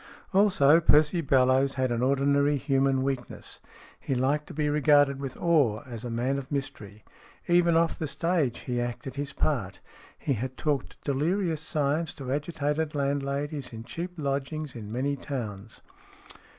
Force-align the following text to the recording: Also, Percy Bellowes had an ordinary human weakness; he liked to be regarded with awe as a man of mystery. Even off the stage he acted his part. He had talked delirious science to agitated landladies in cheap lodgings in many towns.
Also, 0.33 0.79
Percy 0.79 1.21
Bellowes 1.21 1.75
had 1.75 1.91
an 1.91 2.01
ordinary 2.01 2.57
human 2.57 3.03
weakness; 3.03 3.59
he 3.99 4.15
liked 4.15 4.47
to 4.47 4.53
be 4.55 4.67
regarded 4.67 5.19
with 5.19 5.37
awe 5.37 5.83
as 5.85 6.03
a 6.03 6.09
man 6.09 6.39
of 6.39 6.51
mystery. 6.51 7.03
Even 7.47 7.77
off 7.77 7.99
the 7.99 8.07
stage 8.07 8.61
he 8.61 8.81
acted 8.81 9.15
his 9.15 9.31
part. 9.31 9.79
He 10.17 10.33
had 10.33 10.57
talked 10.57 10.99
delirious 11.03 11.61
science 11.61 12.15
to 12.15 12.31
agitated 12.31 12.95
landladies 12.95 13.73
in 13.73 13.83
cheap 13.83 14.13
lodgings 14.17 14.73
in 14.75 14.91
many 14.91 15.15
towns. 15.15 15.83